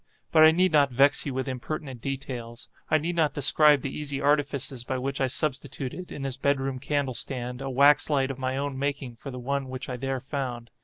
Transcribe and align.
But 0.31 0.41
I 0.41 0.49
need 0.49 0.71
not 0.71 0.89
vex 0.91 1.27
you 1.27 1.33
with 1.35 1.47
impertinent 1.47 2.01
details. 2.01 2.69
I 2.89 2.97
need 2.97 3.15
not 3.15 3.35
describe 3.35 3.81
the 3.81 3.95
easy 3.95 4.19
artifices 4.19 4.83
by 4.83 4.97
which 4.97 5.21
I 5.21 5.27
substituted, 5.27 6.11
in 6.11 6.23
his 6.23 6.37
bed 6.37 6.59
room 6.59 6.79
candle 6.79 7.13
stand, 7.13 7.61
a 7.61 7.69
wax 7.69 8.09
light 8.09 8.31
of 8.31 8.39
my 8.39 8.57
own 8.57 8.79
making 8.79 9.17
for 9.17 9.29
the 9.29 9.37
one 9.37 9.69
which 9.69 9.89
I 9.89 9.97
there 9.97 10.19
found. 10.19 10.71